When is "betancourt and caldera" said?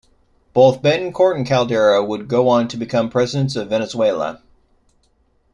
0.81-2.03